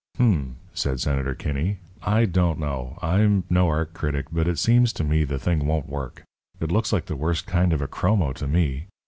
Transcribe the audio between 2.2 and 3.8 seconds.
don't know. I'm no